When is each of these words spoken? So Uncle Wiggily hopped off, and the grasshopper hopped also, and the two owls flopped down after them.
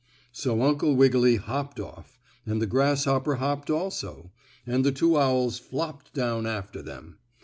So 0.31 0.59
Uncle 0.63 0.95
Wiggily 0.95 1.35
hopped 1.35 1.79
off, 1.79 2.17
and 2.43 2.59
the 2.59 2.65
grasshopper 2.65 3.35
hopped 3.35 3.69
also, 3.69 4.31
and 4.65 4.83
the 4.83 4.91
two 4.91 5.15
owls 5.15 5.59
flopped 5.59 6.11
down 6.15 6.47
after 6.47 6.81
them. 6.81 7.19